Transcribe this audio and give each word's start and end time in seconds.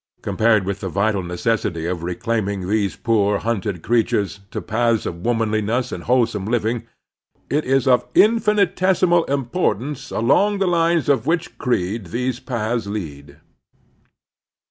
Compared 0.23 0.65
with 0.65 0.79
the 0.79 0.89
vital 0.89 1.21
necessity 1.21 1.85
of 1.85 2.01
reclaiming 2.01 2.67
these 2.67 2.95
poor 2.95 3.37
hunted 3.37 3.83
creatures 3.83 4.39
to 4.49 4.59
paths 4.59 5.05
of 5.05 5.23
womanliness 5.23 5.91
and 5.91 6.05
wholesome 6.05 6.45
living, 6.45 6.87
it 7.51 7.65
is 7.65 7.87
of 7.87 8.07
infinitesimal 8.15 9.23
importance 9.25 10.09
along 10.09 10.57
the 10.57 10.65
lines 10.65 11.07
of 11.07 11.27
which 11.27 11.55
creed 11.59 12.07
these 12.07 12.39
paths 12.39 12.87
lead. 12.87 13.41